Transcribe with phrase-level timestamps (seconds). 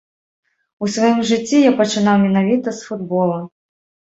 [0.85, 3.37] У сваім жыцці я пачынаў менавіта з футбола.